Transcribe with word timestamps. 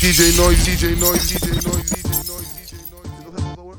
DJ 0.00 0.30
Noise, 0.38 0.64
DJ 0.64 0.94
Noise, 1.00 1.32
DJ 1.32 1.50
Noise, 1.66 1.90
DJ 1.90 2.06
Noise, 2.28 2.52
DJ 2.54 2.72
Noise. 2.92 3.10
Is 3.18 3.34
headphones 3.34 3.64
work? 3.64 3.78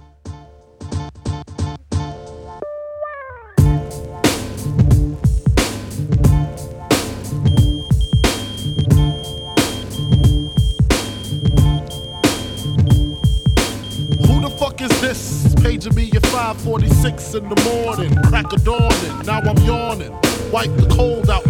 Who 14.27 14.35
the 14.41 14.49
fuck 14.59 14.81
is 14.81 15.01
this? 15.01 15.55
Paging 15.63 15.95
me 15.95 16.11
at 16.13 16.25
546 16.25 17.33
in 17.35 17.47
the 17.47 17.55
morning. 17.63 18.13
Crack 18.23 18.51
of 18.51 18.63
dawning, 18.65 19.25
now 19.25 19.39
I'm 19.39 19.57
yawning. 19.63 20.11
Wipe 20.51 20.75
the 20.75 20.87
cold 20.93 21.29
out 21.29 21.47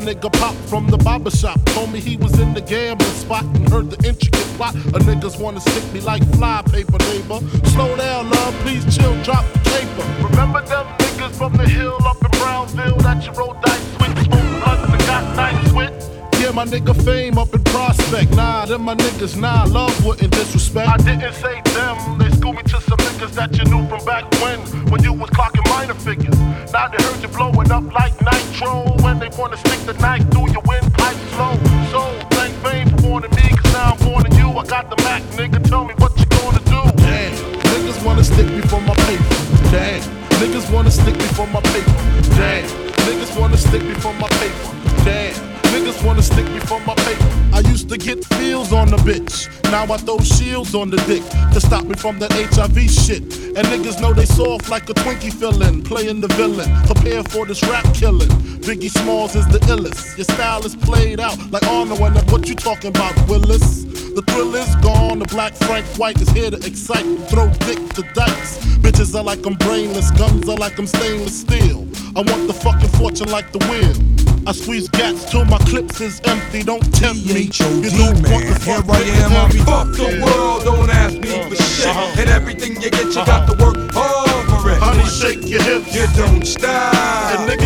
my 0.00 0.12
nigga 0.12 0.30
Pop 0.32 0.54
from 0.68 0.86
the 0.88 0.98
barber 0.98 1.30
shop. 1.30 1.58
Told 1.66 1.90
me 1.90 2.00
he 2.00 2.18
was 2.18 2.38
in 2.38 2.52
the 2.52 2.60
gambling 2.60 3.10
spot 3.12 3.44
and 3.44 3.66
heard 3.70 3.90
the 3.90 3.96
intricate 4.06 4.48
plot. 4.56 4.74
A 4.74 4.98
niggas 5.08 5.40
wanna 5.40 5.60
stick 5.60 5.84
me 5.94 6.00
like 6.00 6.22
fly 6.36 6.60
paper, 6.70 6.98
neighbor. 7.08 7.40
Slow 7.72 7.96
down, 7.96 8.28
love, 8.28 8.54
please 8.60 8.84
chill, 8.94 9.14
drop 9.22 9.44
the 9.54 9.60
paper. 9.70 10.04
Remember 10.28 10.60
them 10.66 10.86
niggas 10.98 11.34
from 11.38 11.56
the 11.56 11.66
hill 11.66 11.96
up 12.04 12.22
in 12.22 12.30
Brownsville 12.38 12.98
that 12.98 13.24
you 13.24 13.32
rolled 13.32 13.58
dice 13.62 13.98
with? 13.98 14.12
Smoke 14.26 14.50
blunts 14.60 14.92
and 14.92 15.02
got 15.08 15.24
nice 15.34 15.72
with? 15.72 15.94
Yeah, 16.40 16.50
my 16.50 16.66
nigga 16.66 16.94
fame 17.02 17.38
up 17.38 17.54
in 17.54 17.64
prospect. 17.64 18.36
Nah, 18.36 18.66
them 18.66 18.82
my 18.82 18.94
niggas, 18.94 19.40
nah, 19.40 19.64
love 19.64 19.96
wouldn't 20.04 20.30
disrespect. 20.30 20.88
I 20.90 20.96
didn't 20.98 21.32
say 21.32 21.62
them, 21.72 22.18
me 22.52 22.62
to 22.62 22.80
some 22.80 22.98
niggas 22.98 23.32
that 23.34 23.56
you 23.56 23.64
knew 23.64 23.86
from 23.88 24.04
back 24.04 24.24
when, 24.42 24.60
when 24.90 25.02
you 25.02 25.12
was 25.12 25.30
clocking 25.30 25.66
minor 25.70 25.94
figures. 25.94 26.38
Now 26.72 26.88
they 26.88 27.02
heard 27.02 27.22
you 27.22 27.28
blowing 27.28 27.70
up 27.72 27.84
like 27.92 28.14
nitro, 28.22 28.94
when 29.02 29.18
they 29.18 29.28
wanna 29.36 29.56
stick 29.56 29.80
the 29.86 29.94
knife 29.94 30.22
through 30.30 30.50
your 30.52 30.62
windpipe 30.66 31.16
slow. 31.34 31.54
So, 31.90 32.02
thank 32.36 32.54
fame 32.62 32.90
for 32.90 33.08
warning 33.08 33.30
me, 33.34 33.48
cause 33.56 33.72
now 33.72 33.96
I'm 33.98 34.06
warning 34.06 34.32
you. 34.34 34.48
I 34.50 34.64
got 34.66 34.90
the 34.90 34.96
Mac, 35.02 35.22
nigga, 35.34 35.62
tell 35.68 35.84
me 35.84 35.94
what 35.98 36.12
you 36.20 36.26
gonna 36.26 36.62
do. 36.70 36.82
Damn, 37.02 37.34
niggas 37.72 38.04
wanna 38.04 38.22
stick 38.22 38.46
me 38.46 38.60
for 38.62 38.80
my 38.80 38.94
paper. 39.08 39.36
Damn, 39.72 40.02
niggas 40.38 40.70
wanna 40.72 40.90
stick 40.90 41.16
me 41.16 41.28
for 41.34 41.46
my 41.48 41.60
paper. 41.60 41.96
Damn, 42.36 42.64
niggas 43.06 43.38
wanna 43.38 43.56
stick 43.56 43.82
me 43.82 43.94
for 43.94 44.12
my 44.14 44.28
paper. 44.38 44.70
Damn. 45.04 45.56
Niggas 45.76 46.02
wanna 46.06 46.22
stick 46.22 46.46
me 46.52 46.60
for 46.60 46.80
my 46.80 46.94
paper. 46.94 47.26
I 47.52 47.60
used 47.60 47.88
to 47.90 47.98
get 47.98 48.24
feels 48.24 48.72
on 48.72 48.88
the 48.88 48.96
bitch. 48.98 49.48
Now 49.70 49.84
I 49.92 49.96
throw 49.98 50.18
shields 50.18 50.74
on 50.74 50.90
the 50.90 50.96
dick 51.08 51.22
to 51.52 51.60
stop 51.60 51.84
me 51.84 51.94
from 51.94 52.18
that 52.20 52.32
HIV 52.32 52.90
shit. 52.90 53.22
And 53.56 53.66
niggas 53.68 54.00
know 54.00 54.12
they 54.12 54.24
soft 54.26 54.68
like 54.70 54.88
a 54.90 54.94
Twinkie 54.94 55.32
feeling. 55.32 55.82
Playing 55.82 56.20
the 56.20 56.28
villain. 56.28 56.70
Prepare 56.86 57.22
for 57.24 57.46
this 57.46 57.62
rap 57.64 57.84
killing. 57.94 58.28
Biggie 58.66 58.90
Smalls 58.90 59.34
is 59.34 59.46
the 59.48 59.58
illest. 59.60 60.16
Your 60.16 60.24
style 60.24 60.64
is 60.64 60.76
played 60.76 61.20
out 61.20 61.38
like 61.50 61.66
Arnold 61.66 62.00
and 62.00 62.30
what 62.30 62.48
you 62.48 62.54
talking 62.54 62.90
about, 62.90 63.14
Willis? 63.28 64.05
The 64.16 64.22
thrill 64.32 64.54
is 64.54 64.74
gone. 64.76 65.18
The 65.18 65.26
black 65.26 65.52
Frank 65.52 65.84
White 65.98 66.18
is 66.22 66.30
here 66.30 66.50
to 66.50 66.56
excite. 66.56 67.04
Throw 67.28 67.50
dick 67.68 67.76
to 67.96 68.02
dice. 68.14 68.64
Bitches 68.80 69.14
are 69.14 69.22
like 69.22 69.44
I'm 69.44 69.56
brainless. 69.56 70.10
Guns 70.12 70.48
are 70.48 70.56
like 70.56 70.78
I'm 70.78 70.86
stainless 70.86 71.40
steel. 71.40 71.86
I 72.16 72.22
want 72.22 72.46
the 72.46 72.54
fucking 72.54 72.88
fortune 72.96 73.28
like 73.28 73.52
the 73.52 73.58
wind. 73.68 74.16
I 74.48 74.52
squeeze 74.52 74.88
gats 74.88 75.28
till 75.30 75.44
my 75.44 75.58
clips 75.66 76.00
is 76.00 76.22
empty. 76.24 76.62
Don't 76.62 76.80
tempt 76.94 77.26
me. 77.26 77.50
You 77.50 77.90
don't 77.90 78.22
want 78.30 78.46
the 78.46 78.56
Here 78.62 78.80
fuck 78.80 78.88
I 78.88 79.02
am, 79.02 79.32
I'm 79.32 79.50
me. 79.50 79.60
fuck 79.66 79.90
the 79.92 80.22
world, 80.22 80.62
don't 80.62 80.88
ask 80.88 81.18
me 81.18 81.42
for 81.50 81.56
shit. 81.56 81.86
Uh-huh. 81.88 82.20
And 82.20 82.30
everything 82.30 82.80
you 82.80 82.88
get, 82.88 83.06
you 83.06 83.26
got 83.26 83.50
to 83.50 83.62
work 83.62 83.90
hard 83.90 84.46
for 84.62 84.70
it. 84.70 84.78
Honey, 84.78 85.04
shake 85.10 85.50
your 85.50 85.60
hips. 85.60 85.92
You 85.92 86.06
don't 86.14 86.46
stop. 86.46 86.94
niggas 86.94 87.65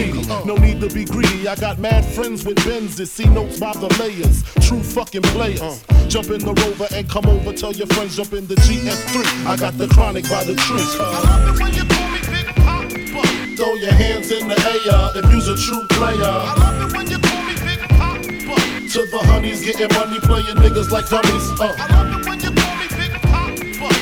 needy. 0.00 0.26
No 0.44 0.56
need 0.56 0.80
to 0.80 0.88
be 0.88 1.04
greedy. 1.04 1.48
I 1.48 1.54
got 1.56 1.78
mad 1.78 2.04
friends 2.04 2.44
with 2.44 2.56
Benzes. 2.58 3.08
See 3.08 3.26
notes 3.26 3.58
by 3.58 3.72
the 3.72 3.88
layers. 4.00 4.42
True 4.66 4.82
fucking 4.82 5.22
players. 5.22 5.82
Jump 6.08 6.30
in 6.30 6.40
the 6.40 6.54
rover 6.54 6.88
and 6.94 7.08
come 7.08 7.26
over. 7.26 7.52
Tell 7.52 7.72
your 7.72 7.86
friends 7.88 8.16
jump 8.16 8.32
in 8.32 8.46
the 8.46 8.56
GS3. 8.56 9.46
I 9.46 9.56
got 9.56 9.76
the 9.78 9.88
chronic 9.88 10.28
by 10.28 10.44
the 10.44 10.54
tree. 10.54 10.80
I 10.80 11.22
love 11.22 11.54
it 11.54 11.62
when 11.62 11.72
you 11.74 11.84
call 11.84 12.08
me 12.10 12.20
Big 12.30 12.46
Papa. 12.56 13.56
Throw 13.56 13.74
your 13.74 13.92
hands 13.92 14.30
in 14.30 14.48
the 14.48 14.58
air 14.58 15.22
if 15.22 15.32
you's 15.32 15.48
a 15.48 15.56
true 15.56 15.86
player. 15.88 16.22
I 16.22 16.54
love 16.56 16.90
it 16.90 16.96
when 16.96 17.10
you 17.10 17.18
call 17.18 17.42
me 17.42 17.54
Big 17.64 17.80
Papa. 17.88 18.20
To 18.90 19.06
the 19.06 19.18
honeys 19.30 19.64
getting 19.64 19.92
money, 19.96 20.18
playing 20.20 20.56
niggas 20.56 20.90
like 20.90 21.08
dummies. 21.08 21.60
Uh. 21.60 22.19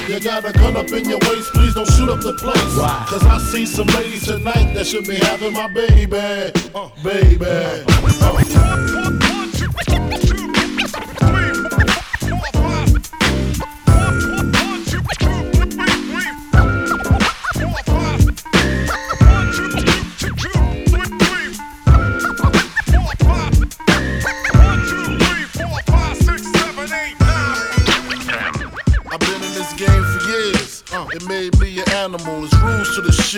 You 0.09 0.19
got 0.21 0.43
a 0.49 0.53
gun 0.55 0.75
up 0.75 0.91
in 0.91 1.07
your 1.07 1.19
waist, 1.29 1.53
please 1.53 1.75
don't 1.75 1.87
shoot 1.93 2.09
up 2.09 2.21
the 2.21 2.33
place. 2.33 2.57
Cause 3.11 3.27
I 3.27 3.37
see 3.53 3.67
some 3.67 3.87
ladies 3.89 4.25
tonight 4.25 4.73
that 4.73 4.87
should 4.87 5.07
be 5.07 5.17
having 5.17 5.53
my 5.53 5.69
baby. 5.69 6.17
Uh, 6.75 6.89
baby. 7.05 7.45
I've 7.45 9.18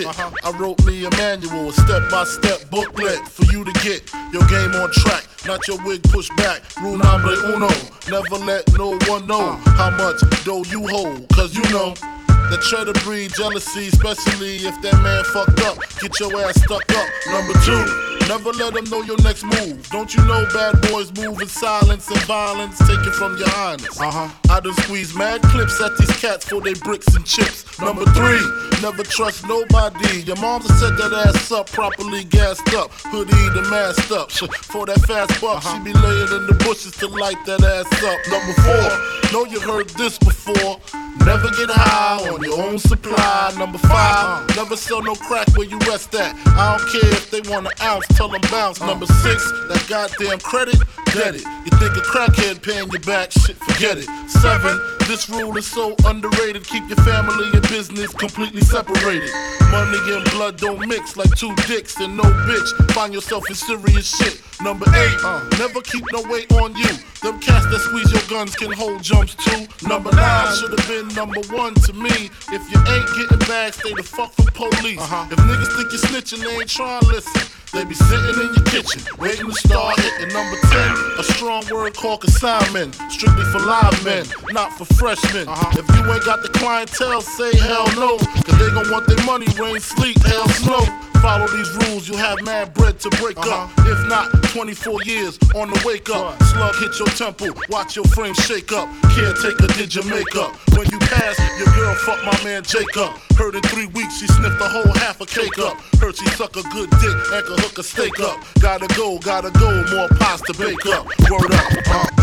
rules 0.04 0.16
to 0.16 0.22
the 0.22 0.24
shit. 0.24 0.40
Uh-huh. 0.42 0.54
I 0.54 0.58
wrote 0.58 0.84
me 0.86 1.04
a 1.04 1.10
manual, 1.10 1.68
a 1.68 1.72
step 1.72 2.10
by 2.10 2.24
step 2.24 2.70
booklet 2.70 3.26
for 3.28 3.44
you 3.52 3.64
to 3.64 3.72
get 3.84 4.12
your 4.32 4.46
game 4.48 4.74
on 4.74 4.90
track. 4.92 5.26
Not 5.46 5.66
your 5.68 5.82
wig 5.84 6.02
pushed 6.04 6.34
back. 6.36 6.62
Rule 6.82 6.98
number 6.98 7.34
uno. 7.54 7.68
Never 8.08 8.44
let 8.44 8.70
no 8.76 8.98
one 9.08 9.26
know 9.26 9.50
uh. 9.50 9.70
how 9.76 9.90
much 9.90 10.20
dough 10.44 10.64
you 10.64 10.86
hold. 10.86 11.28
Cause 11.30 11.54
you 11.54 11.64
know. 11.70 11.94
That 12.50 12.62
try 12.62 12.82
to 12.82 12.92
breed 13.04 13.30
jealousy, 13.32 13.86
especially 13.86 14.56
if 14.66 14.74
that 14.82 14.98
man 15.06 15.22
fucked 15.22 15.60
up. 15.62 15.78
Get 16.00 16.18
your 16.18 16.34
ass 16.42 16.60
stuck 16.60 16.82
up. 16.98 17.06
Number 17.30 17.54
two, 17.62 18.09
never 18.30 18.52
let 18.52 18.72
them 18.72 18.84
know 18.84 19.02
your 19.02 19.20
next 19.22 19.42
move. 19.42 19.88
Don't 19.90 20.14
you 20.14 20.24
know 20.24 20.46
bad 20.54 20.80
boys 20.82 21.10
move 21.18 21.40
in 21.40 21.48
silence 21.48 22.08
and 22.08 22.20
violence? 22.22 22.78
Take 22.78 23.04
it 23.04 23.12
from 23.12 23.36
your 23.36 23.48
highness. 23.48 24.00
Uh 24.00 24.08
huh. 24.08 24.28
I 24.48 24.60
done 24.60 24.74
squeeze 24.84 25.12
mad 25.16 25.42
clips 25.42 25.80
at 25.82 25.98
these 25.98 26.14
cats 26.20 26.48
for 26.48 26.60
they 26.60 26.74
bricks 26.74 27.12
and 27.16 27.26
chips. 27.26 27.66
Number 27.80 28.04
three, 28.14 28.42
never 28.82 29.02
trust 29.02 29.48
nobody. 29.48 30.22
Your 30.22 30.36
mom 30.36 30.62
set 30.62 30.96
that 30.98 31.12
ass 31.26 31.50
up 31.50 31.66
properly 31.72 32.22
gassed 32.22 32.72
up, 32.74 32.92
hoodie 33.10 33.48
the 33.50 33.66
masked 33.68 34.12
up. 34.12 34.30
For 34.70 34.86
that 34.86 35.00
fast 35.00 35.40
buck, 35.40 35.62
she 35.62 35.78
be 35.80 35.92
laying 35.92 36.32
in 36.32 36.46
the 36.46 36.54
bushes 36.64 36.92
to 36.98 37.08
light 37.08 37.44
that 37.46 37.64
ass 37.64 37.90
up. 38.04 38.20
Number 38.30 38.54
four, 38.62 39.32
know 39.32 39.44
you 39.44 39.58
heard 39.60 39.88
this 39.90 40.18
before. 40.18 40.78
Never 41.24 41.50
get 41.50 41.70
high 41.70 42.28
on 42.28 42.42
your 42.42 42.60
own 42.62 42.78
supply. 42.78 43.52
Number 43.58 43.78
five, 43.78 44.48
never 44.56 44.76
sell 44.76 45.02
no 45.02 45.14
crack 45.14 45.48
where 45.56 45.66
you 45.66 45.78
rest 45.80 46.14
at. 46.14 46.34
I 46.46 46.76
don't 46.76 46.88
care 46.90 47.10
if 47.12 47.30
they 47.30 47.40
want 47.50 47.66
an 47.66 47.72
ounce, 47.82 48.06
tell 48.08 48.28
them 48.28 48.40
bounce. 48.50 48.80
Number 48.80 49.06
six, 49.06 49.50
that 49.68 49.84
goddamn 49.88 50.38
credit, 50.40 50.76
get 51.12 51.34
it. 51.34 51.44
You 51.64 51.72
think 51.78 51.96
a 51.96 52.00
crackhead 52.00 52.62
paying 52.62 52.90
you 52.90 52.98
back, 53.00 53.32
shit, 53.32 53.56
forget 53.56 53.98
it. 53.98 54.08
Seven, 54.28 54.78
this 55.06 55.28
rule 55.28 55.56
is 55.56 55.66
so 55.66 55.94
underrated. 56.04 56.64
Keep 56.64 56.88
your 56.88 57.02
family 57.04 57.50
and 57.52 57.62
business 57.68 58.12
completely 58.12 58.62
separated. 58.62 59.30
Money 59.70 59.98
and 60.06 60.24
blood 60.30 60.56
don't 60.56 60.86
mix 60.88 61.16
like 61.16 61.34
two 61.36 61.54
dicks 61.66 61.96
and 61.98 62.16
no 62.16 62.22
bitch. 62.22 62.92
Find 62.92 63.12
yourself 63.12 63.48
in 63.48 63.54
serious 63.54 64.16
shit. 64.16 64.40
Number 64.62 64.86
eight, 64.88 65.16
uh, 65.24 65.48
never 65.58 65.80
keep 65.80 66.04
no 66.12 66.22
weight 66.30 66.52
on 66.52 66.76
you. 66.76 66.90
Them 67.22 67.40
cats 67.40 67.66
that 67.66 67.80
squeeze 67.80 68.12
your 68.12 68.22
guns 68.28 68.54
can 68.54 68.72
hold 68.72 69.02
jumps 69.02 69.34
too. 69.34 69.66
Number 69.86 70.10
nine 70.12 70.54
should 70.56 70.70
have 70.70 70.86
been 71.00 71.14
number 71.14 71.40
one 71.52 71.74
to 71.74 71.92
me. 71.92 72.30
If 72.52 72.62
you 72.70 72.78
ain't 72.78 73.08
getting 73.16 73.38
back, 73.48 73.74
stay 73.74 73.94
the 73.94 74.02
fuck 74.02 74.32
from 74.32 74.46
police. 74.46 75.00
Uh-huh. 75.00 75.28
If 75.30 75.38
niggas 75.38 75.76
think 75.76 75.92
you're 75.92 76.04
snitching, 76.10 76.44
they 76.44 76.56
ain't 76.56 76.68
trying 76.68 77.00
to 77.00 77.06
listen. 77.08 77.42
They 77.72 77.84
be 77.84 77.94
sitting 77.94 78.34
in 78.34 78.54
your 78.54 78.64
kitchen, 78.66 79.00
waiting 79.18 79.46
to 79.46 79.54
start 79.54 79.98
hitting 80.00 80.34
number 80.34 80.58
10. 80.60 80.96
A 81.18 81.22
strong 81.22 81.64
word 81.70 81.94
called 81.94 82.22
consignment, 82.22 82.96
strictly 83.08 83.44
for 83.44 83.60
live 83.60 84.04
men, 84.04 84.26
not 84.50 84.72
for 84.76 84.84
freshmen. 84.96 85.46
If 85.78 85.86
you 85.94 86.12
ain't 86.12 86.24
got 86.24 86.42
the 86.42 86.50
clientele, 86.52 87.22
say 87.22 87.56
hell 87.56 87.86
no. 87.94 88.18
Cause 88.18 88.58
they 88.58 88.70
gon' 88.74 88.90
want 88.90 89.06
their 89.06 89.24
money, 89.24 89.46
rain, 89.58 89.78
sleet, 89.80 90.18
hell, 90.24 90.48
snow. 90.48 91.09
Follow 91.20 91.46
these 91.48 91.70
rules, 91.84 92.08
you'll 92.08 92.16
have 92.16 92.42
mad 92.42 92.72
bread 92.72 92.98
to 93.00 93.10
break 93.20 93.36
up. 93.38 93.70
If 93.80 94.08
not, 94.08 94.32
24 94.54 95.04
years 95.04 95.38
on 95.54 95.68
the 95.68 95.82
wake 95.84 96.08
up. 96.08 96.42
Slug 96.44 96.74
hit 96.76 96.98
your 96.98 97.08
temple, 97.08 97.48
watch 97.68 97.94
your 97.94 98.06
frame 98.06 98.32
shake 98.34 98.72
up. 98.72 98.88
Caretaker 99.12 99.66
did 99.76 99.94
your 99.94 100.04
makeup. 100.04 100.56
When 100.76 100.88
you 100.90 100.98
pass, 100.98 101.38
your 101.58 101.68
girl 101.76 101.94
fuck 101.94 102.24
my 102.24 102.36
man 102.42 102.62
Jacob. 102.62 103.12
Heard 103.36 103.54
in 103.54 103.62
three 103.62 103.86
weeks 103.88 104.18
she 104.18 104.26
sniffed 104.28 104.60
a 104.60 104.68
whole 104.68 104.92
half 104.94 105.20
a 105.20 105.26
cake 105.26 105.58
up. 105.58 105.76
Heard 106.00 106.16
she 106.16 106.26
suck 106.30 106.56
a 106.56 106.62
good 106.62 106.88
dick 106.88 107.16
and 107.32 107.44
could 107.44 107.60
hook 107.60 107.78
a 107.78 107.82
steak 107.82 108.18
up. 108.20 108.38
Gotta 108.60 108.88
go, 108.96 109.18
gotta 109.18 109.50
go, 109.50 109.84
more 109.92 110.08
pies 110.18 110.40
to 110.42 110.54
bake 110.54 110.86
up. 110.86 111.06
Word 111.30 111.52
up. 111.52 111.72
Uh. 111.86 112.20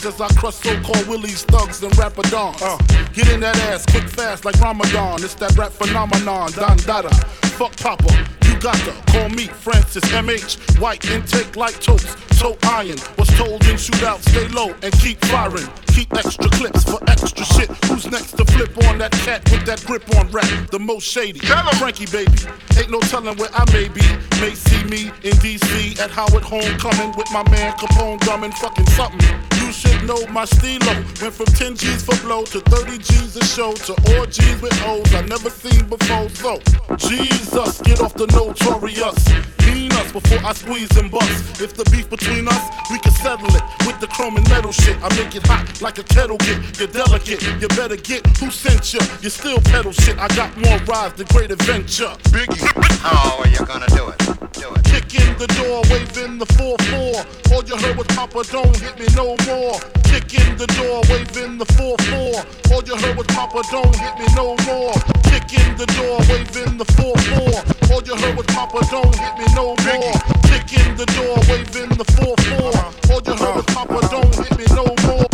Leprechauns 0.00 0.06
as 0.06 0.20
I 0.20 0.28
crush 0.38 0.54
so-called 0.56 1.06
willies, 1.06 1.44
thugs, 1.44 1.82
and 1.82 1.92
rapadons. 1.94 2.60
Uh, 2.62 2.76
get 3.12 3.28
in 3.30 3.40
that 3.40 3.56
ass 3.70 3.84
quick 3.86 4.08
fast 4.08 4.44
like 4.44 4.58
Ramadan. 4.60 5.22
It's 5.22 5.34
that 5.34 5.56
rap 5.56 5.72
phenomenon, 5.72 6.52
Don 6.52 6.76
Dada. 6.78 7.10
Fuck 7.58 7.76
Papa, 7.76 8.26
you 8.46 8.58
got 8.60 8.76
to 8.76 8.92
call 9.12 9.28
me 9.30 9.46
Francis 9.46 10.04
MH. 10.04 10.80
White 10.80 11.04
intake 11.10 11.56
like 11.56 11.80
toast, 11.80 12.16
toe 12.38 12.56
iron. 12.64 12.96
Was 13.18 13.28
told 13.36 13.64
in 13.66 13.76
shootout, 13.76 14.20
stay 14.28 14.48
low 14.48 14.74
and 14.82 14.92
keep 15.00 15.18
firing. 15.26 15.68
Keep 16.00 16.14
extra 16.14 16.48
clips 16.52 16.82
for 16.84 16.98
extra 17.10 17.44
shit. 17.44 17.68
Who's 17.84 18.10
next 18.10 18.32
to 18.38 18.44
flip 18.46 18.72
on 18.88 18.96
that 19.00 19.12
cat 19.12 19.44
with 19.50 19.66
that 19.66 19.84
grip 19.84 20.02
on 20.16 20.30
rap? 20.30 20.48
The 20.70 20.78
most 20.78 21.04
shady. 21.04 21.40
Frankie 21.76 22.06
baby, 22.06 22.32
ain't 22.78 22.90
no 22.90 23.00
telling 23.00 23.36
where 23.36 23.50
I 23.52 23.70
may 23.70 23.86
be. 23.90 24.00
May 24.40 24.54
see 24.54 24.82
me 24.84 25.12
in 25.22 25.36
DC 25.44 26.00
at 26.00 26.10
Howard 26.10 26.42
Homecoming 26.42 27.14
with 27.18 27.30
my 27.32 27.46
man 27.50 27.74
Capone 27.74 28.18
drumming 28.20 28.52
fucking 28.52 28.86
something. 28.96 29.20
You 29.60 29.70
should 29.72 30.02
know 30.06 30.24
my 30.28 30.46
stilo. 30.46 30.94
Went 31.20 31.34
from 31.34 31.52
10 31.52 31.76
G's 31.76 32.02
for 32.02 32.16
blow 32.24 32.44
to 32.44 32.60
30 32.60 32.96
G's 32.96 33.36
a 33.36 33.44
show 33.44 33.74
to 33.74 33.92
orgies 34.16 34.58
with 34.62 34.72
O's 34.86 35.14
I 35.14 35.20
never 35.26 35.50
seen 35.50 35.86
before. 35.86 36.30
So, 36.30 36.60
Jesus, 36.96 37.82
get 37.82 38.00
off 38.00 38.14
the 38.14 38.26
notorious. 38.28 39.59
Mean 39.66 39.92
us 39.92 40.12
before 40.12 40.38
I 40.44 40.52
squeeze 40.52 40.96
and 40.96 41.10
bust. 41.10 41.60
If 41.60 41.74
the 41.74 41.84
beef 41.90 42.08
between 42.08 42.48
us, 42.48 42.64
we 42.90 42.98
can 42.98 43.12
settle 43.12 43.48
it 43.54 43.62
with 43.86 44.00
the 44.00 44.06
chrome 44.08 44.36
and 44.36 44.48
metal 44.48 44.72
shit. 44.72 44.96
I 45.02 45.08
make 45.16 45.34
it 45.34 45.46
hot 45.46 45.80
like 45.80 45.98
a 45.98 46.04
kettle 46.04 46.38
get. 46.38 46.78
You're 46.78 46.88
delicate, 46.88 47.42
you 47.60 47.68
better 47.68 47.96
get 47.96 48.26
who 48.38 48.50
sent 48.50 48.94
you. 48.94 49.00
You 49.20 49.30
still 49.30 49.60
pedal 49.60 49.92
shit. 49.92 50.18
I 50.18 50.28
got 50.36 50.56
more 50.56 50.78
rides 50.84 51.14
than 51.14 51.26
great 51.26 51.50
adventure. 51.50 52.12
Biggie. 52.34 52.62
How 53.00 53.38
are 53.38 53.48
you 53.48 53.64
gonna 53.66 53.86
do 53.88 54.08
it? 54.08 54.18
Do 54.52 54.74
it. 54.74 54.89
Kick 54.90 55.14
in 55.14 55.38
the 55.38 55.46
door, 55.54 55.82
waving 55.90 56.38
the 56.38 56.46
4-4. 56.58 57.52
All 57.52 57.62
you 57.62 57.76
heard 57.76 57.96
was 57.96 58.06
Papa, 58.08 58.42
don't 58.50 58.76
hit 58.76 58.98
me 58.98 59.06
no 59.14 59.36
more. 59.46 59.78
Kick 60.02 60.34
in 60.34 60.56
the 60.58 60.66
door, 60.74 61.00
waving 61.08 61.58
the 61.58 61.66
4-4. 61.78 62.72
All 62.72 62.82
you 62.82 62.96
heard 62.96 63.16
was 63.16 63.26
Papa, 63.28 63.62
don't 63.70 63.94
hit 63.94 64.18
me 64.18 64.26
no 64.34 64.56
more. 64.66 64.94
Kick 65.30 65.54
in 65.54 65.76
the 65.76 65.86
door, 65.94 66.18
waving 66.26 66.76
the 66.76 66.84
4-4. 66.98 67.92
All 67.92 68.02
you 68.02 68.16
heard 68.16 68.36
was 68.36 68.46
Papa, 68.46 68.80
don't 68.90 69.14
hit 69.14 69.34
me 69.38 69.46
no 69.54 69.78
more. 69.78 70.14
Kick 70.50 70.72
in 70.74 70.96
the 70.96 71.06
door, 71.14 71.38
waving 71.46 71.94
the 71.96 72.04
4-4. 72.18 73.14
All 73.14 73.22
you 73.22 73.34
heard 73.38 73.56
was 73.56 73.66
Papa, 73.66 74.00
don't 74.10 74.34
hit 74.34 74.58
me 74.58 74.66
no 74.74 74.84
more. 75.06 75.30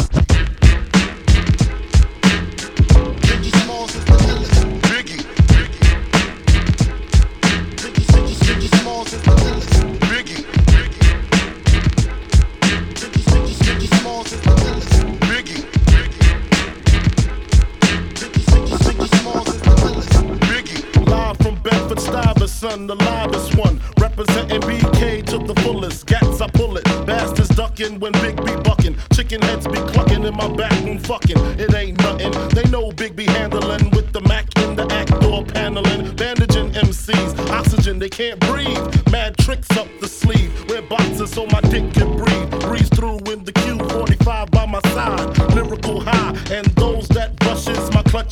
Stuyvesant, 22.66 22.88
the 22.88 22.96
livest 22.96 23.56
one. 23.56 23.80
Representing 24.00 24.60
BK 24.62 25.24
to 25.26 25.38
the 25.38 25.54
fullest. 25.62 26.06
Gats, 26.06 26.40
I 26.40 26.48
pull 26.48 26.76
it. 26.76 26.84
Bastards 27.06 27.48
ducking 27.50 28.00
when 28.00 28.12
Big 28.12 28.36
B 28.44 28.56
bucking. 28.64 28.96
Chicken 29.12 29.40
heads 29.42 29.66
be 29.66 29.78
clucking 29.92 30.24
in 30.24 30.34
my 30.34 30.48
back 30.48 30.72
room 30.84 30.98
fucking. 30.98 31.38
It 31.58 31.72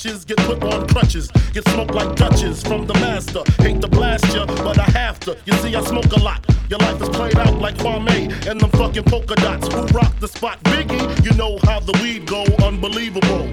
get 0.04 0.36
put 0.38 0.62
on 0.62 0.86
crutches. 0.88 1.30
Get 1.54 1.66
smoked 1.70 1.94
like 1.94 2.14
Dutches 2.14 2.62
from 2.62 2.86
the 2.86 2.92
master. 2.94 3.42
Hate 3.62 3.80
to 3.80 3.88
blast 3.88 4.34
ya, 4.34 4.44
but 4.44 4.78
I 4.78 4.84
have 4.90 5.18
to. 5.20 5.36
You 5.46 5.54
see, 5.54 5.74
I 5.74 5.82
smoke 5.82 6.12
a 6.12 6.20
lot. 6.20 6.44
Your 6.68 6.78
life 6.80 7.00
is 7.00 7.08
played 7.08 7.38
out 7.38 7.58
like 7.58 7.76
Kwame 7.76 8.30
and 8.46 8.60
them 8.60 8.70
fucking 8.70 9.04
polka 9.04 9.34
dots. 9.36 9.66
Who 9.72 9.86
rock 9.98 10.18
the 10.20 10.28
spot? 10.28 10.62
Biggie, 10.64 11.24
you 11.24 11.32
know 11.38 11.58
how 11.62 11.80
the 11.80 11.98
weed 12.02 12.26
go. 12.26 12.44
Unbelievable. 12.62 13.50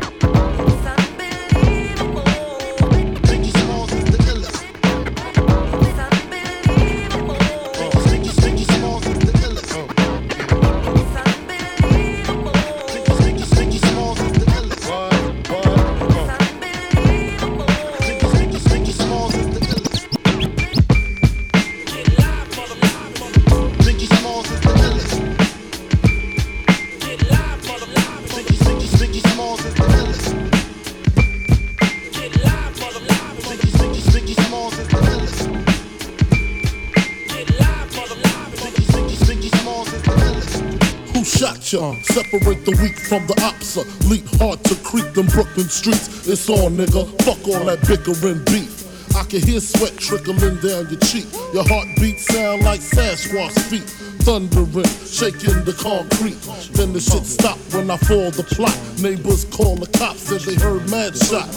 Separate 42.11 42.65
the 42.65 42.75
weak 42.83 42.99
from 42.99 43.25
the 43.25 43.35
opsa. 43.35 43.87
Leap 44.09 44.27
hard 44.35 44.61
to 44.65 44.75
creep 44.83 45.13
them 45.13 45.27
Brooklyn 45.27 45.69
streets. 45.69 46.27
It's 46.27 46.49
on, 46.49 46.75
nigga. 46.75 47.07
Fuck 47.23 47.47
all 47.47 47.63
that 47.63 47.79
bickering 47.87 48.43
beef. 48.51 48.83
I 49.15 49.23
can 49.23 49.39
hear 49.39 49.61
sweat 49.61 49.95
trickling 49.95 50.59
down 50.59 50.91
your 50.91 50.99
cheek. 51.07 51.27
Your 51.55 51.63
heartbeat 51.63 52.19
sound 52.19 52.63
like 52.63 52.81
Sasquatch 52.81 53.55
feet. 53.71 53.87
Thundering, 54.27 54.91
shaking 55.07 55.63
the 55.63 55.71
concrete. 55.71 56.35
Then 56.75 56.91
the 56.91 56.99
shit 56.99 57.23
stop 57.23 57.57
when 57.71 57.89
I 57.89 57.95
fall 57.95 58.29
the 58.31 58.43
plot. 58.43 58.75
Neighbors 58.99 59.45
call 59.45 59.75
the 59.75 59.87
cops, 59.97 60.27
said 60.27 60.41
they 60.41 60.55
heard 60.55 60.89
mad 60.91 61.15
shots. 61.15 61.55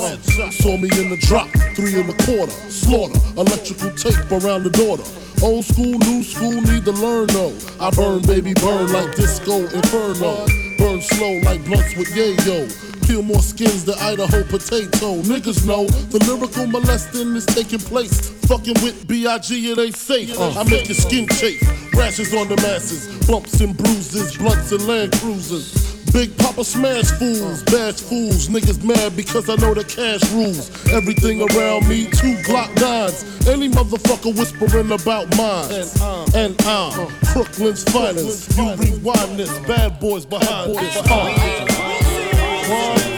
Saw 0.62 0.76
me 0.78 0.88
in 1.02 1.11
the 1.11 1.18
drop, 1.26 1.50
three 1.75 1.99
and 1.99 2.08
a 2.08 2.16
quarter. 2.23 2.54
Slaughter, 2.70 3.18
electrical 3.37 3.90
tape 3.99 4.30
around 4.30 4.62
the 4.62 4.70
daughter. 4.70 5.02
Old 5.44 5.62
school, 5.62 5.98
new 5.98 6.22
school, 6.22 6.58
need 6.62 6.86
to 6.86 6.92
learn 6.92 7.26
though. 7.26 7.52
I 7.78 7.90
burn, 7.90 8.22
baby, 8.22 8.54
burn 8.54 8.90
like 8.90 9.14
disco 9.14 9.58
inferno. 9.58 10.46
Burn 10.78 11.02
slow 11.02 11.38
like 11.40 11.62
blunts 11.66 11.94
with 11.96 12.08
yayo. 12.16 12.64
Peel 13.06 13.22
more 13.22 13.42
skins 13.42 13.84
than 13.84 13.94
Idaho 13.98 14.42
potato. 14.44 15.20
Niggas 15.20 15.66
know 15.66 15.84
the 15.84 16.24
lyrical 16.24 16.66
molesting 16.66 17.36
is 17.36 17.44
taking 17.44 17.78
place. 17.78 18.30
Fucking 18.46 18.82
with 18.82 19.06
B.I.G. 19.06 19.70
it 19.70 19.78
ain't 19.78 19.94
safe. 19.94 20.34
Uh. 20.38 20.58
I 20.58 20.64
make 20.64 20.88
your 20.88 20.94
skin 20.94 21.28
chafe. 21.28 21.60
Rashes 21.92 22.32
on 22.32 22.48
the 22.48 22.56
masses. 22.56 23.28
Bumps 23.28 23.60
and 23.60 23.76
bruises. 23.76 24.38
Blunts 24.38 24.72
and 24.72 24.86
land 24.86 25.12
cruisers. 25.12 25.84
Big 26.14 26.38
Papa 26.38 26.62
smash 26.62 27.11
fools, 27.18 27.64
bash 27.64 28.00
fools, 28.00 28.47
niggas 28.49 28.85
mad 28.85 29.16
because 29.16 29.50
I 29.50 29.56
know 29.56 29.75
the 29.75 29.83
cash 29.83 30.23
rules. 30.30 30.71
Everything 30.92 31.42
around 31.42 31.88
me, 31.88 32.04
two 32.04 32.37
Glock 32.47 32.73
nines. 32.80 33.25
Any 33.49 33.68
motherfucker 33.68 34.33
whispering 34.38 34.92
about 34.92 35.26
mine. 35.37 35.73
And 36.37 36.54
I'm 36.62 37.09
Brooklyn's 37.33 37.83
finest. 37.83 38.56
You 38.56 38.76
rewind 38.76 39.40
this, 39.40 39.59
bad 39.66 39.99
boys 39.99 40.25
behind 40.25 40.76
this. 40.76 40.97
Uh. 40.99 41.35
One, 42.71 43.13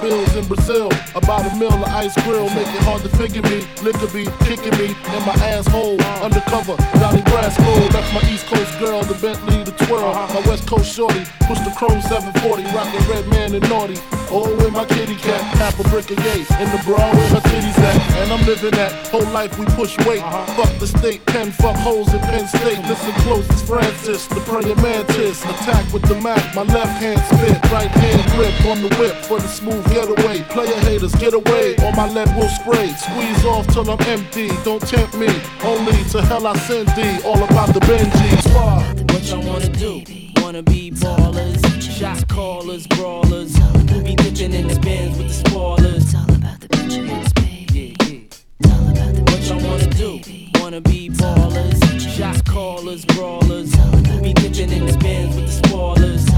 bills 0.00 0.34
in 0.36 0.46
Brazil. 0.46 0.90
About 1.14 1.46
a 1.50 1.54
mill 1.56 1.72
of 1.72 1.84
ice 1.84 2.14
grill, 2.22 2.48
make 2.50 2.68
it 2.68 2.82
hard 2.82 3.02
to 3.02 3.08
figure 3.16 3.42
me. 3.42 3.66
Liquor 3.82 4.08
be 4.12 4.24
kicking 4.44 4.76
me 4.78 4.94
in 4.94 5.22
my 5.26 5.34
asshole. 5.44 6.00
Undercover, 6.22 6.76
Donnie 6.98 7.22
Brasco. 7.22 7.92
That's 7.92 8.12
my 8.12 8.22
East 8.30 8.46
Coast 8.46 8.78
girl, 8.78 9.02
the 9.02 9.14
Bentley, 9.20 9.62
the 9.64 9.72
twirl. 9.86 10.12
My 10.12 10.42
West 10.46 10.66
Coast 10.66 10.94
shorty, 10.94 11.24
push 11.46 11.60
the 11.60 11.72
chrome 11.76 12.00
740, 12.02 12.64
rockin' 12.74 13.04
Redman 13.10 13.54
and 13.54 13.68
naughty. 13.68 13.98
Oh, 14.30 14.50
with 14.56 14.72
my 14.72 14.84
kitty 14.84 15.16
cat, 15.16 15.40
half 15.58 15.78
a 15.78 15.84
brick 15.90 16.10
of 16.10 16.18
yay. 16.18 16.42
In 16.58 16.68
the 16.74 16.82
bra 16.84 16.98
where 16.98 17.28
her 17.28 17.40
titties 17.46 17.78
at. 17.78 17.94
And 18.18 18.32
I'm 18.32 18.44
living 18.46 18.72
that 18.72 18.92
whole 19.08 19.28
life 19.30 19.58
we 19.58 19.66
push 19.78 19.96
weight. 20.06 20.22
Uh-huh. 20.22 20.64
Fuck 20.64 20.78
the 20.80 20.86
state, 20.86 21.24
pen, 21.26 21.52
fuck 21.52 21.76
hoes 21.76 22.12
in 22.12 22.20
Penn 22.20 22.46
State. 22.48 22.82
Listen 22.88 23.12
close, 23.22 23.46
it's 23.50 23.62
Francis, 23.62 24.26
the 24.26 24.40
praying 24.40 24.80
mantis. 24.82 25.44
Attack 25.44 25.92
with 25.92 26.02
the 26.08 26.18
Mac, 26.20 26.42
my 26.54 26.62
left 26.62 27.00
hand 27.00 27.20
spit, 27.30 27.60
right 27.70 27.90
hand 27.90 28.22
grip 28.32 28.54
on 28.66 28.82
the 28.82 28.90
whip 28.96 29.14
for 29.24 29.38
the 29.38 29.48
smooth 29.48 29.83
getaway. 29.84 30.42
Player 30.50 30.78
haters, 30.80 31.14
get 31.16 31.34
away, 31.34 31.76
or 31.84 31.92
my 31.92 32.08
lead 32.08 32.28
will 32.36 32.48
spray. 32.48 32.88
Squeeze 32.94 33.44
off 33.44 33.66
till 33.68 33.88
I'm 33.90 34.00
empty, 34.08 34.48
don't 34.64 34.80
tempt 34.86 35.14
me. 35.16 35.28
Only 35.62 36.02
to 36.10 36.22
hell 36.22 36.46
I 36.46 36.56
send 36.58 36.88
thee, 36.88 37.18
all 37.24 37.42
about 37.42 37.72
the 37.74 37.80
Benjis. 37.80 38.52
Far. 38.52 38.80
What 39.12 39.22
y'all 39.30 39.42
wanna 39.42 39.68
do? 39.68 40.02
Wanna 40.42 40.62
be 40.62 40.90
ballers, 40.90 41.60
shot 41.98 42.26
callers, 42.28 42.86
brawlers. 42.86 43.56
Who 43.90 44.02
be 44.02 44.14
dipping 44.14 44.52
in 44.52 44.68
the 44.68 44.78
bins 44.80 45.16
with 45.18 45.28
the 45.28 45.48
spoilers? 45.48 46.04
It's 46.04 46.14
all 46.14 46.34
about 46.34 46.60
the 46.60 46.68
Benjamins, 46.68 47.32
baby. 47.34 47.96
Yeah, 48.00 48.06
yeah. 48.08 48.18
It's 48.60 48.70
all 48.70 48.88
about 48.88 49.14
the 49.14 49.22
What 49.30 49.42
y'all 49.48 49.70
wanna 49.70 49.90
do? 49.90 50.20
Wanna 50.60 50.80
be 50.80 51.10
ballers, 51.10 52.00
shot 52.16 52.44
callers, 52.44 53.04
brawlers. 53.06 53.74
Who 53.74 54.20
be 54.22 54.32
dipping 54.32 54.70
in 54.70 54.86
the 54.86 54.96
bins 54.98 55.34
with 55.36 55.46
the 55.46 55.68
spoilers? 55.68 56.33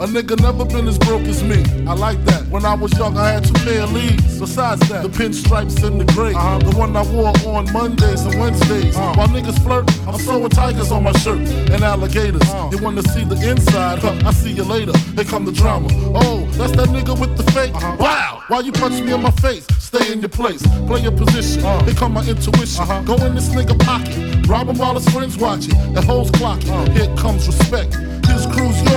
A 0.00 0.04
nigga 0.04 0.40
never 0.40 0.64
been 0.64 0.88
as 0.88 0.96
broke 0.96 1.24
as 1.24 1.42
me. 1.44 1.62
I 1.86 1.92
like 1.92 2.24
that. 2.24 2.46
When 2.48 2.64
I 2.64 2.72
was 2.72 2.90
young, 2.96 3.18
I 3.18 3.32
had 3.32 3.44
two 3.44 3.52
pair 3.52 3.82
of 3.82 3.92
leads. 3.92 4.40
Besides 4.40 4.88
that, 4.88 5.02
the 5.02 5.10
pinstripes 5.10 5.84
and 5.84 6.00
the 6.00 6.10
gray. 6.14 6.32
Uh-huh. 6.32 6.58
The 6.58 6.74
one 6.74 6.96
I 6.96 7.02
wore 7.12 7.34
on 7.54 7.70
Mondays 7.70 8.22
and 8.22 8.40
Wednesdays. 8.40 8.96
Uh-huh. 8.96 9.12
While 9.14 9.28
niggas 9.28 9.62
flirt, 9.62 9.84
I'm 10.08 10.18
throwing 10.20 10.48
tigers 10.48 10.90
on 10.90 11.02
my 11.02 11.12
shirt 11.12 11.40
and 11.40 11.84
alligators. 11.84 12.40
Uh-huh. 12.40 12.70
You 12.72 12.82
wanna 12.82 13.02
see 13.02 13.24
the 13.24 13.36
inside? 13.46 13.98
Huh, 13.98 14.18
I 14.24 14.32
see 14.32 14.52
you 14.52 14.64
later. 14.64 14.96
Here 15.16 15.24
come 15.24 15.44
the 15.44 15.52
drama. 15.52 15.88
Oh, 16.14 16.48
that's 16.52 16.72
that 16.76 16.88
nigga 16.88 17.20
with 17.20 17.36
the 17.36 17.42
fake. 17.52 17.74
Wow! 18.00 18.42
Why 18.48 18.60
you 18.60 18.72
punch 18.72 19.02
me 19.02 19.12
in 19.12 19.20
my 19.20 19.30
face? 19.32 19.66
Stay 19.80 20.10
in 20.12 20.20
your 20.20 20.30
place. 20.30 20.62
Play 20.86 21.02
your 21.02 21.12
position. 21.12 21.60
Here 21.84 21.94
come 21.94 22.14
my 22.14 22.24
intuition. 22.24 23.04
Go 23.04 23.16
in 23.16 23.34
this 23.34 23.50
nigga 23.50 23.78
pocket. 23.78 24.48
Rob 24.48 24.68
him 24.68 24.78
while 24.78 24.94
his 24.94 25.06
friends 25.10 25.36
watching. 25.36 25.74
The 25.92 26.00
hoes 26.00 26.30
clocking. 26.30 26.88
Here 26.96 27.14
comes 27.16 27.46
respect. 27.46 27.98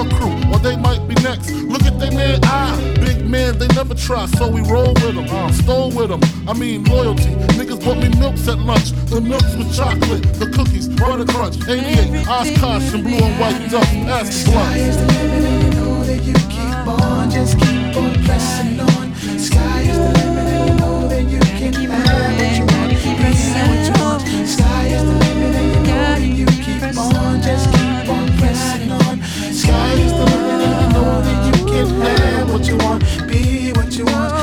Your 0.04 0.20
crew, 0.20 0.52
or 0.52 0.60
they 0.60 0.76
might 0.76 1.08
be 1.08 1.16
next. 1.16 1.50
Look 1.52 1.84
at 1.84 1.98
they 2.00 2.10
man 2.10 2.40
eye. 2.44 2.94
Big 2.96 3.26
man, 3.26 3.58
they 3.58 3.68
never 3.68 3.96
try, 3.96 4.26
so 4.26 4.50
we 4.50 4.62
roll 4.62 4.94
with 4.96 5.16
them. 5.16 5.54
Stole 5.54 5.92
with 5.92 6.10
them. 6.10 6.20
I 6.48 6.54
mean, 6.54 6.84
loyalty. 6.86 7.36
Niggas 7.56 7.84
bought 7.84 7.98
me 7.98 8.10
milks 8.20 8.48
at 8.48 8.60
lunch. 8.60 8.92
The 9.10 9.22
milks 9.22 9.56
with 9.56 9.74
chocolate, 9.76 10.24
the 10.40 10.48
cookies, 10.48 10.90
butter 10.90 11.26
crunch, 11.26 11.56
88, 11.68 12.28
Oshkosh, 12.28 12.94
and 12.94 13.04
blue 13.04 13.16
and 13.16 13.40
white 13.40 13.70
duck. 13.72 13.88
The 13.88 14.52
blunt. 14.52 14.76
you 14.76 15.70
know 15.80 16.04
that 16.04 16.24
you 16.24 16.34
keep 16.52 16.88
on, 16.88 17.32
just 17.32 17.58
keep 17.60 17.96
on 17.96 18.14
pressing 18.26 18.80
on. 18.80 19.16
Sky 19.40 19.82
is 19.82 19.98
the 19.98 20.10
limit 20.20 20.48
and 20.52 20.70
you 20.70 20.76
know 20.76 21.08
that 21.08 21.24
you 21.24 21.40
can 21.40 21.74
you 21.82 21.90
want. 21.90 22.92
Sky 24.50 24.88
is 24.88 25.04
the 25.04 25.14
limit 25.14 25.56
and 25.56 25.76
you 25.76 25.94
know 25.94 25.96
that 25.96 26.22
you 26.22 26.46
keep 26.46 26.98
on, 26.98 27.42
just 27.42 27.73
have 31.88 32.52
what 32.52 32.68
you 32.68 32.78
want, 32.78 33.04
be 33.28 33.72
what 33.74 33.96
you 33.96 34.06
want, 34.06 34.43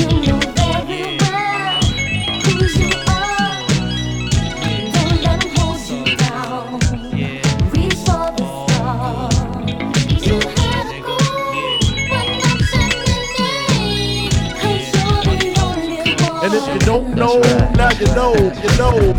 Don't 16.91 17.15
know, 17.15 17.39
now 17.77 17.89
you 17.91 18.05
know, 18.07 18.33
you 18.35 18.71
know. 18.77 19.13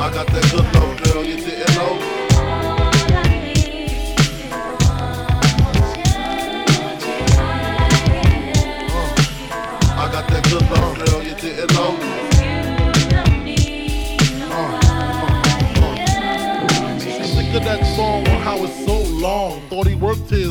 I 0.00 0.10
got 0.12 0.26
that 0.26 0.48
good 0.50 0.66
love, 0.74 1.02
girl, 1.04 1.24
you 1.24 1.49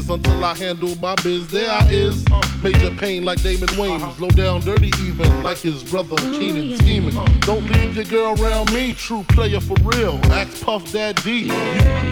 until 0.09 0.43
I 0.43 0.55
handle 0.55 0.95
my 1.01 1.15
biz. 1.15 1.47
There 1.49 1.69
I 1.69 1.87
is, 1.89 2.25
major 2.63 2.91
pain 2.95 3.23
like 3.23 3.41
Damon 3.41 3.69
Wayans, 3.69 4.19
low 4.19 4.29
down, 4.29 4.61
dirty 4.61 4.91
even 5.03 5.43
like 5.43 5.57
his 5.57 5.83
brother 5.83 6.15
Keenen 6.15 6.77
scheming. 6.77 7.15
Don't 7.41 7.65
leave 7.71 7.95
your 7.95 8.05
girl 8.05 8.41
around 8.41 8.73
me, 8.73 8.93
true 8.93 9.23
player 9.29 9.59
for 9.59 9.75
real. 9.83 10.19
Ask 10.25 10.63
Puff 10.63 10.91
Daddy. 10.91 11.49
You 11.49 11.53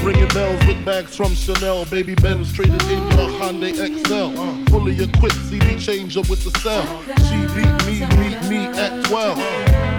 ringing 0.02 0.28
bells 0.30 0.66
with 0.66 0.84
bags 0.86 1.16
from 1.16 1.34
Chanel, 1.34 1.86
baby 1.86 2.16
Benz 2.16 2.54
traded 2.54 2.82
in 2.84 3.04
your 3.12 3.30
Hyundai 3.40 3.74
Excel. 3.80 4.32
Fully 4.68 5.02
equipped 5.04 5.36
CD 5.36 5.78
changer 5.80 6.22
with 6.22 6.44
the 6.44 6.60
cell. 6.60 6.86
She 7.28 7.38
beat 7.56 7.86
me, 7.86 8.00
beat 8.18 8.50
me 8.50 8.66
at 8.80 9.06
12. 9.06 9.38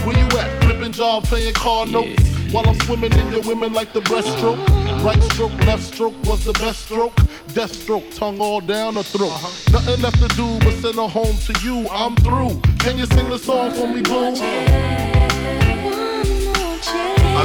Where 0.06 0.18
you 0.18 0.38
at? 0.38 0.57
Job, 0.98 1.22
playing 1.26 1.54
car 1.54 1.86
notes. 1.86 2.20
While 2.50 2.68
I'm 2.68 2.74
swimming 2.80 3.12
in 3.12 3.30
your 3.30 3.42
women 3.42 3.72
like 3.72 3.92
the 3.92 4.00
breaststroke. 4.00 4.58
Right 5.04 5.22
stroke, 5.30 5.52
left 5.64 5.84
stroke 5.84 6.16
was 6.24 6.44
the 6.44 6.52
best 6.54 6.86
stroke. 6.86 7.14
Death 7.54 7.72
stroke, 7.72 8.10
tongue 8.10 8.40
all 8.40 8.60
down 8.60 8.96
her 8.96 9.04
throat. 9.04 9.30
Uh-huh. 9.30 9.70
Nothing 9.70 10.02
left 10.02 10.18
to 10.18 10.26
do 10.34 10.58
but 10.58 10.74
send 10.82 10.96
her 10.96 11.06
home 11.06 11.36
to 11.36 11.54
you. 11.62 11.86
I'm 11.88 12.16
through. 12.16 12.60
Can 12.80 12.98
you 12.98 13.06
sing 13.06 13.30
the 13.30 13.38
song 13.38 13.70
for 13.74 13.86
me, 13.86 14.02
boo? 14.02 14.12
I 14.12 14.32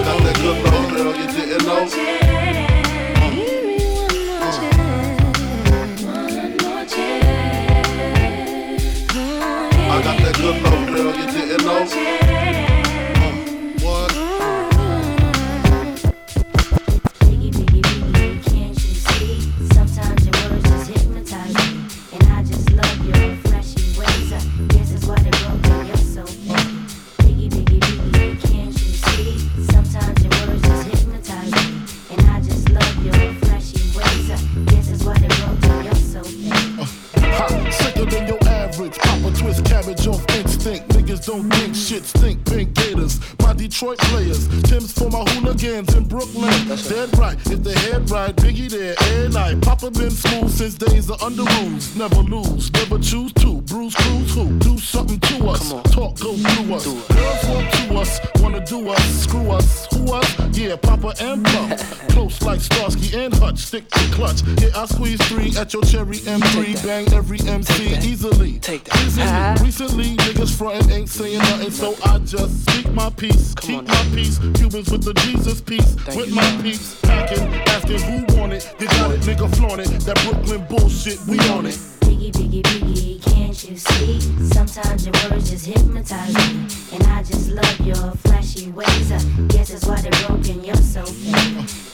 got 0.04 0.24
that 0.24 0.36
good 0.42 0.64
love, 0.64 0.90
girl, 0.92 1.16
you 1.16 1.28
didn't 1.28 1.64
know. 1.68 1.84
Uh. 1.84 1.90
I 9.92 10.02
got 10.02 10.18
that 10.18 10.36
good 10.38 10.60
love, 10.64 10.88
girl, 10.88 11.16
you 11.16 11.28
didn't 11.32 11.66
know. 11.66 12.23
Never 52.04 52.24
lose, 52.24 52.70
never 52.74 53.00
choose 53.00 53.32
to. 53.36 53.62
Bruce 53.62 53.96
Cruz 53.96 54.36
who? 54.36 54.60
Do 54.60 54.78
something 54.78 55.22
to 55.22 55.48
us. 55.48 55.70
Talk 55.94 56.20
go 56.20 56.36
through 56.36 56.76
us. 56.76 56.86
Girls 56.86 57.46
want 57.48 57.74
to 57.74 57.96
us, 57.96 58.20
wanna 58.42 58.66
do 58.66 58.90
us, 58.90 59.24
screw 59.24 59.50
us. 59.52 59.88
Who 59.94 60.12
us? 60.12 60.58
Yeah, 60.58 60.76
Papa 60.76 61.14
and 61.22 61.46
Puff. 61.46 62.08
Close 62.10 62.42
like 62.42 62.60
Starsky 62.60 63.18
and 63.18 63.34
Hutch, 63.34 63.60
stick 63.60 63.90
to 63.90 64.00
clutch. 64.12 64.42
Yeah, 64.62 64.72
I 64.76 64.86
squeeze 64.86 65.22
three 65.28 65.56
at 65.58 65.72
your 65.72 65.82
cherry 65.84 66.18
M3. 66.18 66.86
Bang 66.86 67.14
every 67.14 67.40
MC 67.40 67.96
easily. 68.06 68.60
Take 68.60 68.84
that. 68.84 69.62
Easily. 69.62 69.66
Recently, 69.66 70.16
niggas 70.18 70.58
frontin' 70.58 70.92
ain't 70.92 71.10
saying 71.10 71.38
nothing, 71.38 71.72
so 71.72 71.96
I 72.04 72.20
just 72.20 72.70
speak 72.70 72.92
my 72.92 73.12
peace. 73.12 73.56
Keep 73.62 73.78
on 73.78 73.86
my 73.86 74.06
peace. 74.14 74.40
Cubans 74.56 74.92
with 74.92 75.06
the 75.06 75.14
Jesus 75.22 75.62
piece. 75.62 75.96
Thank 75.96 76.20
with 76.20 76.30
you, 76.32 76.36
my 76.36 76.60
peace. 76.62 77.00
Packing, 77.00 77.48
asking 77.70 78.02
who 78.02 78.38
want 78.38 78.52
it. 78.52 78.70
You 78.78 78.88
got 78.88 79.12
it, 79.12 79.22
nigga, 79.22 79.56
flaunt 79.56 79.80
it. 79.80 79.88
That 80.02 80.20
Brooklyn 80.26 80.66
bullshit, 80.68 81.18
we 81.28 81.40
on 81.48 81.66
it. 81.66 81.80
Biggie, 82.06 82.32
biggie, 82.32 82.62
biggie, 82.62 83.22
can't 83.34 83.70
you 83.70 83.78
see? 83.78 84.20
Sometimes 84.54 85.06
your 85.06 85.14
words 85.30 85.50
just 85.50 85.66
hypnotize 85.66 86.34
me. 86.34 86.68
And 86.94 87.04
I 87.08 87.24
just 87.24 87.50
love 87.50 87.80
your 87.82 88.12
flashy 88.24 88.70
ways. 88.72 89.12
I 89.12 89.20
guess 89.48 89.70
that's 89.70 89.86
why 89.86 90.02
they're 90.02 90.28
broken, 90.28 90.64
you're 90.64 90.76
so 90.76 91.04
fake. 91.06 91.34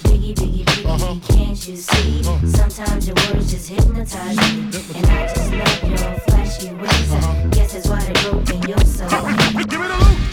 Biggie, 0.10 0.34
biggie, 0.36 0.66
biggie, 0.66 0.86
uh-huh. 0.86 1.16
can't 1.34 1.68
you 1.68 1.76
see? 1.76 2.24
Sometimes 2.48 3.08
your 3.08 3.16
words 3.32 3.52
just 3.52 3.70
hypnotize 3.70 4.38
me. 4.38 4.70
And 4.96 5.06
I 5.08 5.28
just 5.28 5.52
love 5.52 5.84
your 5.90 6.20
flashy 6.28 6.74
ways. 6.74 7.12
I 7.14 7.18
uh-huh. 7.18 7.48
guess 7.52 7.74
that's 7.74 7.88
why 7.88 8.02
they're 8.04 8.32
broken, 8.32 8.62
you're 8.68 8.80
so 8.80 9.08
fake. 9.08 9.70
Give 9.70 9.80
me 9.80 9.88
the 9.88 9.98
loot, 9.98 10.29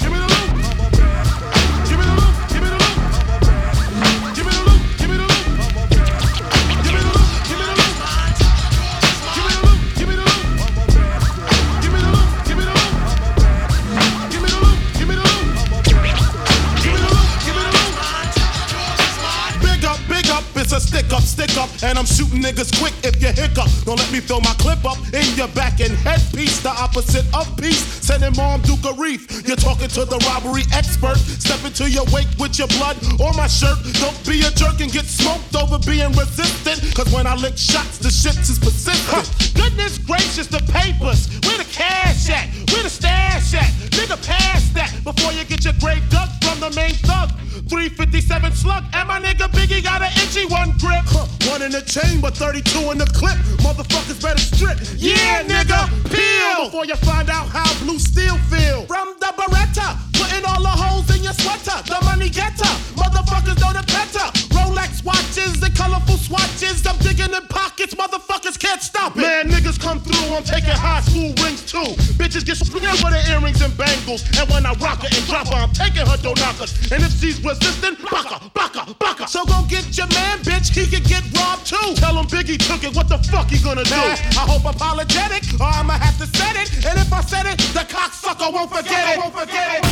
and 21.82 21.98
I'm 21.98 22.06
shooting 22.06 22.42
niggas 22.42 22.72
quick 22.78 22.94
if 23.04 23.20
you 23.20 23.28
hiccup. 23.28 23.68
Don't 23.84 23.98
let 23.98 24.10
me 24.12 24.20
throw 24.20 24.40
my 24.40 24.54
clip 24.58 24.84
up 24.84 24.98
in 25.12 25.26
your 25.36 25.48
back 25.48 25.80
and 25.80 25.92
headpiece, 25.92 26.60
the 26.62 26.70
opposite 26.70 27.26
of 27.34 27.44
peace. 27.56 27.84
Send 28.04 28.22
Sending 28.22 28.36
mom 28.36 28.60
Duke 28.62 28.84
a 28.84 28.94
reef. 28.94 29.46
You're 29.46 29.56
talking 29.56 29.88
to 29.88 30.04
the 30.04 30.18
robbery 30.28 30.62
expert. 30.72 31.16
Step 31.16 31.64
into 31.64 31.90
your 31.90 32.04
wake 32.12 32.28
with 32.38 32.58
your 32.58 32.68
blood 32.78 32.96
or 33.20 33.32
my 33.34 33.46
shirt. 33.46 33.76
Don't 34.00 34.16
be 34.26 34.40
a 34.40 34.50
jerk 34.50 34.80
and 34.80 34.90
get 34.90 35.04
smoked 35.04 35.54
over 35.56 35.78
being 35.80 36.12
resistant. 36.12 36.80
Cause 36.94 37.12
when 37.12 37.26
I 37.26 37.34
lick 37.34 37.56
shots, 37.58 37.98
the 37.98 38.10
shit 38.10 38.38
is 38.38 38.58
persistent. 38.58 39.54
Goodness 39.54 39.98
gracious, 39.98 40.46
the 40.46 40.62
papers. 40.72 41.28
Where 41.44 41.58
the 41.58 41.68
cash 41.68 42.30
at? 42.30 42.48
Where 42.72 42.82
the 42.82 42.90
stash 42.90 43.54
at? 43.54 43.68
Nigga, 43.96 44.16
pass 44.26 44.70
that 44.70 44.92
before 45.04 45.32
you 45.32 45.44
get 45.44 45.64
your 45.64 45.74
grave 45.80 46.02
dug 46.10 46.28
from 46.42 46.60
the 46.60 46.70
main 46.76 46.94
thug. 47.04 47.30
357 47.68 48.52
slug, 48.52 48.84
and 48.94 49.08
my 49.08 49.20
nigga 49.20 49.48
Biggie 49.50 49.82
got 49.82 50.02
an 50.02 50.10
itchy 50.22 50.46
one 50.46 50.70
grip. 50.78 51.02
Huh, 51.10 51.26
One 51.50 51.62
in 51.62 51.72
the 51.72 51.82
chamber, 51.82 52.30
32 52.30 52.90
in 52.92 52.98
the 52.98 53.06
clip. 53.10 53.36
Motherfuckers 53.62 54.22
better 54.22 54.38
strip. 54.38 54.78
Yeah, 54.96 55.42
nigga, 55.42 55.90
peel 56.10 56.66
before 56.66 56.86
you 56.86 56.94
find 57.02 57.28
out 57.30 57.48
how 57.48 57.66
blue 57.82 57.98
steel 57.98 58.36
feel. 58.46 58.86
From 58.86 59.16
the 59.18 59.30
Beretta, 59.34 59.98
putting 60.14 60.44
all 60.46 60.62
the 60.62 60.70
holes 60.70 61.10
in 61.14 61.22
your 61.24 61.34
sweater. 61.34 61.82
The 61.90 61.98
money 62.04 62.30
getter, 62.30 62.70
motherfuckers 62.94 63.58
know 63.58 63.72
the 63.74 63.82
better. 63.90 64.26
Rolex 64.54 65.02
watches 65.04 65.58
and 65.62 65.74
colorful 65.74 66.16
swatches. 66.18 66.86
I'm 66.86 66.98
digging 66.98 67.34
in 67.34 67.44
pockets, 67.50 67.94
motherfuckers 67.94 68.58
can't 68.58 68.80
stop 68.82 69.16
it. 69.16 69.20
Man, 69.26 69.50
niggas 69.50 69.80
come 69.80 69.98
through, 70.00 70.34
I'm 70.36 70.44
taking 70.44 70.70
high 70.70 70.95
school 71.16 71.32
rings 71.44 71.62
too. 71.64 71.88
Bitches 72.20 72.44
get 72.44 72.56
split 72.56 72.84
for 73.00 73.10
the 73.10 73.20
earrings 73.32 73.60
and 73.62 73.72
bangles. 73.76 74.22
And 74.36 74.48
when 74.50 74.66
I 74.66 74.72
rock 74.76 75.00
her 75.00 75.08
and 75.08 75.24
drop 75.26 75.48
her, 75.48 75.56
I'm 75.56 75.72
taking 75.72 76.04
her 76.04 76.16
door 76.20 76.36
knockers. 76.36 76.76
And 76.92 77.02
if 77.02 77.12
she's 77.16 77.42
resistant, 77.42 78.00
baka, 78.04 78.40
baka, 78.52 78.92
baka. 78.98 79.26
So 79.28 79.44
go 79.44 79.64
get 79.68 79.84
your 79.96 80.08
man, 80.12 80.38
bitch, 80.44 80.68
he 80.76 80.84
could 80.84 81.04
get 81.08 81.24
robbed 81.32 81.66
too. 81.66 81.94
Tell 81.96 82.16
him 82.16 82.26
Biggie 82.26 82.60
took 82.60 82.84
it, 82.84 82.94
what 82.94 83.08
the 83.08 83.18
fuck 83.32 83.48
he 83.48 83.58
gonna 83.58 83.84
do? 83.84 83.96
I 83.96 84.44
hope 84.44 84.64
apologetic, 84.64 85.44
or 85.60 85.66
I'ma 85.66 85.94
have 85.94 86.18
to 86.18 86.26
set 86.36 86.56
it. 86.56 86.68
And 86.84 86.98
if 87.00 87.12
I 87.12 87.20
said 87.22 87.46
it, 87.46 87.58
the 87.72 87.84
cocksucker 87.88 88.52
won't 88.52 88.70
forget 88.70 89.16
it. 89.16 89.18
Won't 89.18 89.34
forget 89.34 89.80
it. 89.80 89.84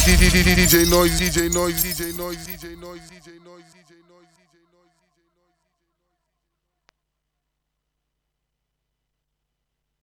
DJ 0.00 0.90
Noise, 0.90 1.20
DJ 1.20 1.20
Noise, 1.20 1.20
DJ 1.20 1.54
Noise, 1.54 1.84
DJ 1.84 2.16
Noise, 2.16 2.46
DJ 2.46 2.80
Noise, 2.80 3.00
DJ 3.00 3.10
Noise. 3.10 3.19